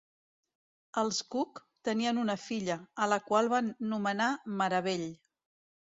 [1.01, 4.31] Els Cook tenien una filla, a la qual van nomenar
[4.63, 5.05] Marabell.